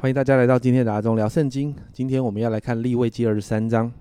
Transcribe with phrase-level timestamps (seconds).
[0.00, 1.76] 欢迎大家来到今天的阿中聊圣经。
[1.92, 3.92] 今天我们要来看立位记二十三章。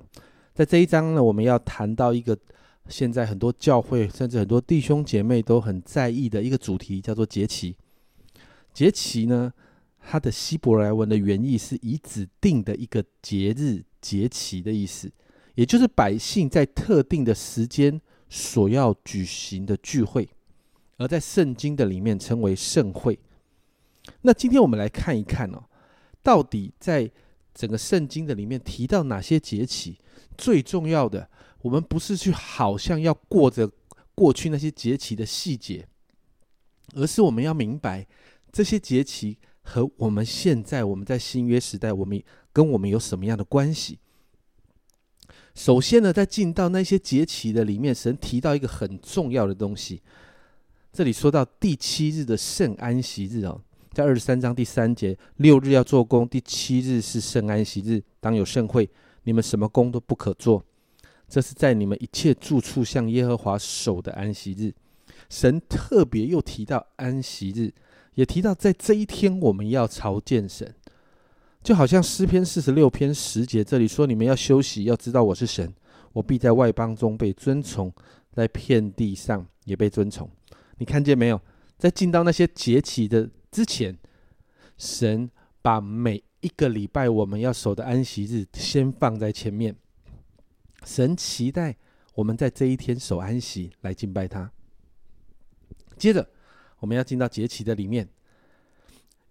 [0.53, 2.37] 在这一章呢，我们要谈到一个
[2.87, 7.75] 现在很多教会甚至很多弟兄姐妹都很在意的一个主题，叫做节期。
[8.73, 9.51] 节期呢，
[9.99, 15.11] 它的希伯来文的原意是以指定的一个节日节期的意思，
[15.55, 20.29] 也就是百姓在特定的时间所要举行的聚会，
[20.95, 23.19] 而在圣经的里面称为盛会。
[24.21, 25.65] 那今天我们来看一看哦。
[26.21, 27.09] 到底在
[27.53, 29.97] 整个圣经的里面提到哪些节期？
[30.37, 31.29] 最重要的，
[31.61, 33.69] 我们不是去好像要过着
[34.15, 35.87] 过去那些节期的细节，
[36.93, 38.07] 而是我们要明白
[38.51, 42.21] 这些节期和我们现在我们在新约时代，我们
[42.53, 43.99] 跟我们有什么样的关系？
[45.55, 50.01] 首先呢，在进到那些节期的里面，神提到一个很重要的东西。
[50.93, 53.61] 这里说到第七日的圣安息日哦。
[53.91, 58.87] 在二十三章第三节，六日要做工，第七日是圣安息日，当有盛会，
[59.23, 60.63] 你们什么工都不可做。
[61.27, 64.73] 这是在你们一切住处向耶和华守的安息日。
[65.27, 67.73] 神特别又提到安息日，
[68.13, 70.73] 也提到在这一天我们要朝见神，
[71.63, 75.73] 就好像诗篇四十六篇十节这里说：你们要休息，要知道我是神，
[76.13, 77.91] 我必在外邦中被尊崇，
[78.31, 80.29] 在遍地上也被尊崇。
[80.77, 81.41] 你看见没有？
[81.77, 83.27] 在进到那些节期的。
[83.51, 83.97] 之前，
[84.77, 85.29] 神
[85.61, 89.75] 把每一个礼拜我们要守的安息日先放在前面。
[90.85, 91.75] 神期待
[92.15, 94.51] 我们在这一天守安息来敬拜他。
[95.97, 96.29] 接着，
[96.79, 98.07] 我们要进到节期的里面，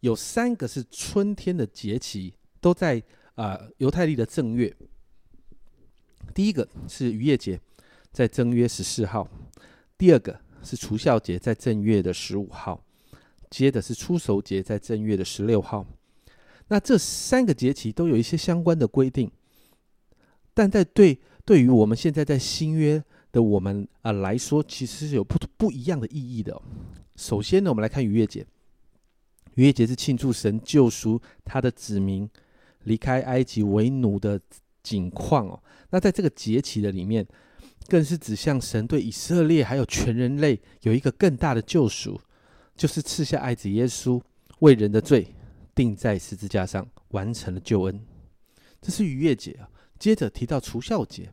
[0.01, 3.03] 有三个是春天的节期，都在
[3.37, 4.77] 啊犹太历的正月。
[6.35, 7.59] 第一个是逾越节，
[8.13, 9.27] 在正月十四号；
[9.97, 12.85] 第二个是除孝节，在正月的十五号。
[13.51, 15.87] 接的是出手节，在正月的十六号。
[16.69, 19.31] 那这三个节期都有一些相关的规定，
[20.53, 23.03] 但在对对于我们现在在新约
[23.33, 26.61] 的我们啊来说，其实是有不不一样的意义的。
[27.17, 28.47] 首先呢，我们来看逾越节。
[29.55, 32.29] 逾越节是庆祝神救赎他的子民
[32.85, 34.41] 离开埃及为奴的
[34.83, 35.61] 景况哦。
[35.91, 37.27] 那在这个节期的里面，
[37.89, 42.21] 更是指向神对以色列还有全人类有一个更大的救赎。
[42.79, 44.23] 就是赐下爱子耶稣
[44.61, 45.27] 为人的罪
[45.75, 48.01] 钉在十字架上，完成了救恩。
[48.81, 49.69] 这是逾越节啊。
[49.99, 51.29] 接着提到除孝节，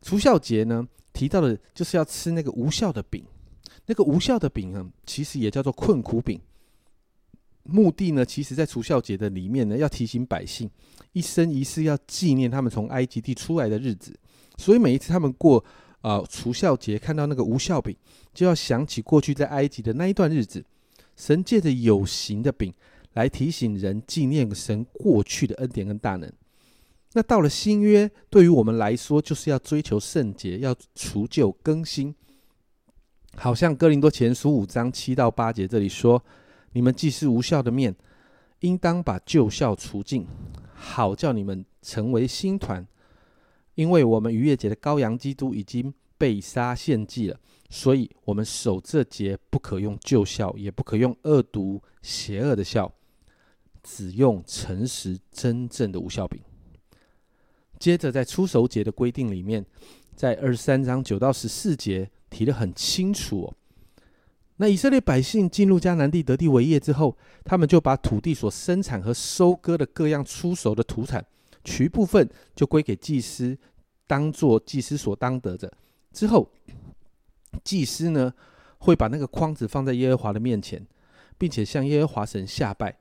[0.00, 3.24] 除孝节呢提到的就是要吃那个无效的饼。
[3.84, 6.40] 那个无效的饼呢，其实也叫做困苦饼。
[7.64, 10.70] 目的呢，其实在除孝节的里面呢，要提醒百姓
[11.12, 14.16] 一生一世要纪念他们从埃及地出来的日子。
[14.56, 15.62] 所以每一次他们过。
[16.06, 17.96] 啊，除孝节看到那个无孝饼，
[18.32, 20.64] 就要想起过去在埃及的那一段日子，
[21.16, 22.72] 神借着有形的饼
[23.14, 26.32] 来提醒人纪念神过去的恩典跟大能。
[27.14, 32.14] 那到了新约，对于我们来说，就是要追求圣洁，要除旧更新。
[33.34, 36.22] 好像哥林多前书五章七到八节这里说
[36.72, 37.92] ：“你们既是无效的面，
[38.60, 40.24] 应当把旧孝除尽，
[40.72, 42.86] 好叫你们成为新团。”
[43.76, 47.38] 因为我们逾越节的羔羊基督已经被杀献祭了，
[47.70, 52.92] 所以我们守这节不可用旧孝，也不可用恶毒邪恶的孝，
[53.82, 56.40] 只用诚实真正的无孝饼。
[57.78, 59.64] 接着在出手节的规定里面，
[60.14, 63.54] 在二十三章九到十四节提得很清楚哦。
[64.56, 67.14] 那以色列百姓进入迦南地得地为业之后，
[67.44, 71.22] 他们就把土地所生产和收割的各样出熟的土产。
[71.66, 73.58] 取一部分就归给祭司，
[74.06, 75.70] 当做祭司所当得的。
[76.12, 76.48] 之后，
[77.64, 78.32] 祭司呢
[78.78, 80.86] 会把那个筐子放在耶和华的面前，
[81.36, 82.96] 并且向耶和华神下拜。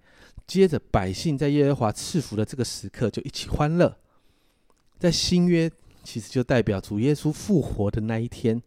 [0.48, 3.98] 接着，百姓在耶和华赐福的这个时刻就一起欢乐。
[4.98, 5.72] 在新约，
[6.04, 8.62] 其实就代表主耶稣复活的那一天，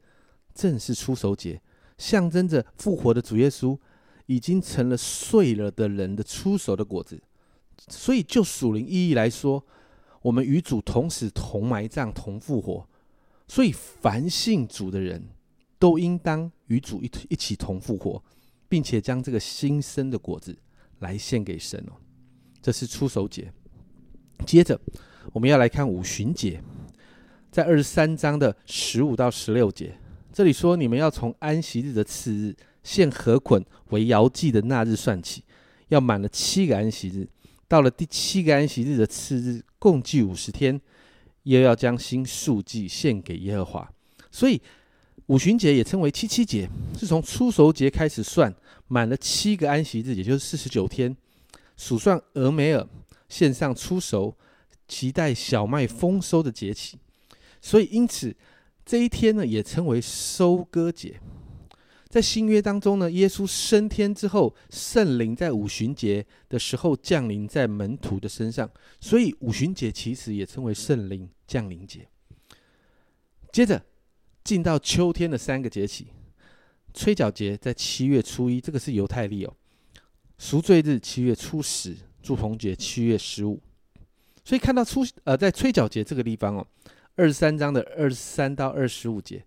[0.54, 1.60] 正是出手节，
[1.96, 3.78] 象征着复活的主耶稣
[4.26, 7.20] 已经成了碎了的人的出手的果子。
[7.88, 9.64] 所以，就属灵意义来说，
[10.22, 12.86] 我们与主同死、同埋葬、同复活，
[13.46, 15.22] 所以凡信主的人
[15.78, 18.22] 都应当与主一一起同复活，
[18.68, 20.56] 并且将这个新生的果子
[20.98, 21.92] 来献给神哦。
[22.60, 23.52] 这是出手节。
[24.44, 24.80] 接着
[25.32, 26.62] 我们要来看五旬节，
[27.50, 29.96] 在二十三章的十五到十六节，
[30.32, 35.44] 这里说：你们要从安息日的次日献禾捆为摇祭的那日算起，
[35.88, 37.28] 要满了七个安息日。
[37.68, 40.80] 到了第七个安息日的次日，共计五十天，
[41.42, 43.92] 又要将新数祭献给耶和华。
[44.32, 44.60] 所以
[45.26, 46.68] 五旬节也称为七七节，
[46.98, 48.52] 是从出熟节开始算，
[48.86, 51.14] 满了七个安息日，也就是四十九天，
[51.76, 52.88] 数算俄梅尔
[53.28, 54.34] 献上出熟，
[54.86, 56.98] 期待小麦丰收的节气。
[57.60, 58.34] 所以，因此
[58.86, 61.20] 这一天呢，也称为收割节。
[62.08, 72.08] 在新约当中呢，耶稣升天之后，圣灵在五旬节的时候降临在门徒的身上，所以五旬节其实也称为圣灵降临节。
[73.52, 73.84] 接着
[74.42, 76.06] 进到秋天的三个节气，
[76.94, 79.52] 吹角节在七月初一，这个是犹太历哦；
[80.38, 83.60] 赎罪日七月初十，祝棚节七月十五。
[84.44, 86.66] 所以看到初呃，在吹角节这个地方哦，
[87.16, 89.44] 二十三章的二十三到二十五节。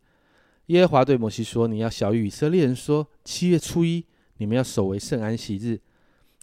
[0.67, 4.05] 耶和华对摩西说：“你要小谕以色列人说，七月初一，
[4.37, 5.81] 你们要守为圣安息日，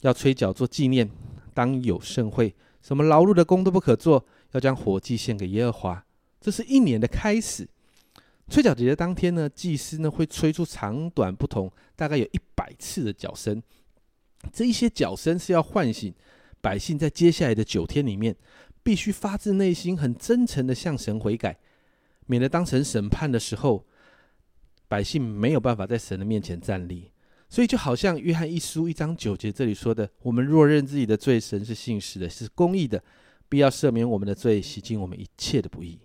[0.03, 1.09] 要吹角做纪念，
[1.55, 6.05] 当有盛会，什么劳碌的工都不可做，要将火祭献给耶和华。
[6.41, 7.67] 这是一年的开始。
[8.50, 13.62] 吹角节的当天呢，祭司呢会吹出长短不同，大概有一百次的角声。
[14.53, 16.12] 这一些角声是要唤醒
[16.61, 18.37] 百姓，在接下来的九天里面，
[18.82, 21.59] 必须发自内心、很真诚的向神悔改，
[22.26, 23.87] 免得当成审判的时候。”
[24.88, 27.11] 百姓没有办法在神的面前站立，
[27.49, 33.02] 所以就好像约翰一书一章九节这里说的：“我们若认自己的罪，神是信实的，是公义的，
[33.49, 36.00] 必要赦免我们的罪，洗净我们一切的不义。”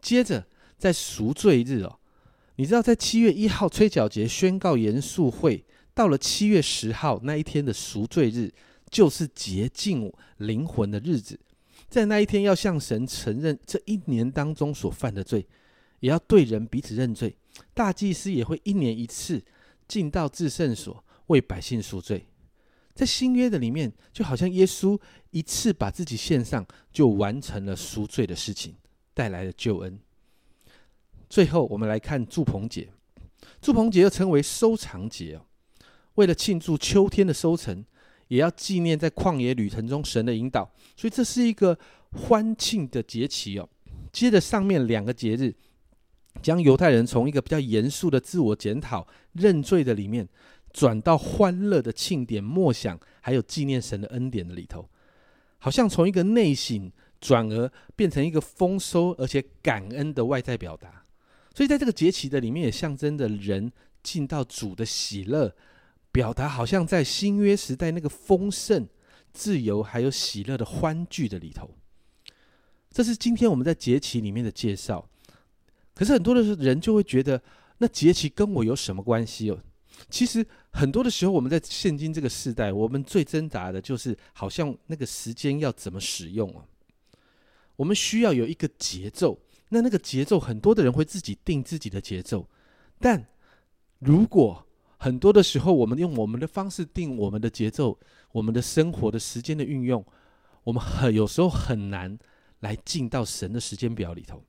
[0.00, 0.46] 接着
[0.76, 1.98] 在赎罪日哦，
[2.54, 8.52] 你知道在七月一号吹角节宣告严肃会，到了七月十号那一天的赎罪日，
[8.88, 11.38] 就是洁净灵魂的日子，
[11.88, 15.44] 在那一天要向神承认这一年当中所犯的罪，
[16.00, 17.36] 也要对人彼此认罪。
[17.74, 19.42] 大祭司也会一年一次
[19.88, 22.26] 进到至圣所为百姓赎罪，
[22.94, 24.98] 在新约的里面，就好像耶稣
[25.30, 28.74] 一次把自己献上，就完成了赎罪的事情，
[29.12, 29.98] 带来了救恩。
[31.28, 32.88] 最后，我们来看祝棚节，
[33.60, 35.44] 祝棚节又称为收藏节哦。
[36.14, 37.84] 为了庆祝秋天的收成，
[38.28, 41.78] 也要纪念在旷野旅程中神的引导，所以这是一个
[42.12, 43.68] 欢庆的节期哦。
[44.12, 45.54] 接着上面两个节日。
[46.42, 50.28] 将犹太人从一个比较严肃的自我检讨、认罪的里面，
[50.72, 54.88] 转到欢乐的庆典、默想，还有纪念神的恩典的里头，
[55.58, 56.90] 好像从一个内省，
[57.20, 61.04] 转而变成一个丰收而且感恩的外在表达。
[61.54, 65.54] 所以在这个节期的里面，也象征着人进到主的喜乐，
[66.12, 68.88] 表达好像在新约时代那个丰盛、
[69.32, 71.70] 自由还有喜乐的欢聚的里头。
[72.90, 75.10] 这是今天我们在节期里面的介绍。
[75.98, 77.42] 可是很多的人就会觉得，
[77.78, 79.58] 那节期跟我有什么关系哦？
[80.08, 86.64] 其实很多的时候，我们在现今这个时代，我们最挣扎的就是，好像那个时间要怎么使用啊？
[87.74, 89.40] 我们需要有一个节奏，
[89.70, 92.48] 那那个节奏，很多的人会自己定自己的节奏。
[93.00, 93.26] 但
[93.98, 94.64] 如果
[94.98, 97.98] 很多的时候，我们用我们的方式定我们的节奏，
[98.30, 100.06] 我们的生活的时间的运用，
[100.62, 102.16] 我们很有时候很难
[102.60, 104.44] 来进到神的时间表里头。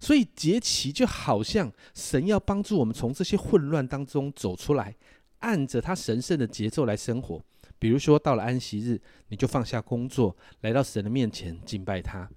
[0.00, 4.96] 所以节期就好像神要帮助我们从这些混乱当中走出来，
[5.40, 7.40] 按着他神圣的节奏来生活。
[7.78, 12.28] 比如说到了安息日，你就放下工作，来到神的面前敬拜他。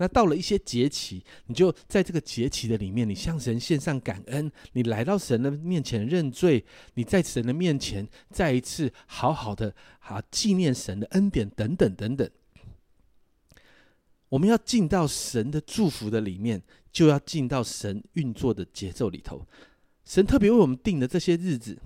[0.00, 6.64] 那到了一些节期，你就在这个节期的里面，你向神献上感恩，你来到神的面前认罪，
[6.94, 12.30] 你在神的面前再一次好好的好纪念神的恩典等等等等。
[14.28, 19.46] 我们要进到神的祝福的里面，就要进到神运作的节奏里头。
[20.04, 21.78] 神特别为我们定的这些日子，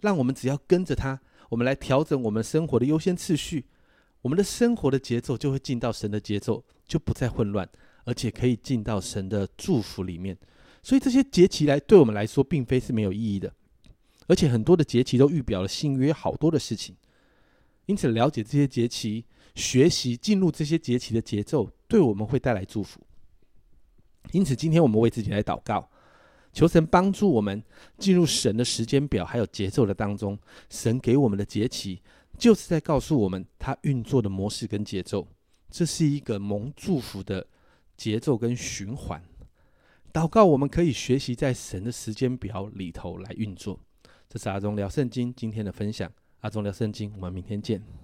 [0.00, 3.64] 让我们只要跟着他，我们来调整我们生活的优先次序，
[4.20, 7.68] 我们的生活的节奏就会进到神的节奏，就不再混乱，
[8.04, 10.36] 而且可以进到神的祝福里面。
[10.82, 13.52] 所以这些节期来对我们来说，并非是没有意义的，
[14.28, 16.94] 而且很多的节期都预表了新约好多的事情。
[17.86, 19.24] 因此，了解这些节期。
[19.54, 23.00] 学习进入这些节期的节奏，对我们会带来祝福。
[24.30, 25.90] 因此，今天我们为自己来祷告，
[26.52, 27.62] 求神帮助我们
[27.98, 30.38] 进入神的时间表还有节奏的当中。
[30.70, 32.00] 神给我们的节期，
[32.38, 35.26] 就是在告诉我们他运作的模式跟节奏。
[35.70, 37.46] 这是一个蒙祝福的
[37.96, 39.22] 节奏跟循环。
[40.12, 43.80] 祷告，我们可以学习在神的时间表里头来运作。
[44.28, 46.10] 这是阿忠聊圣经今天的分享。
[46.40, 48.01] 阿忠聊圣经，我们明天见。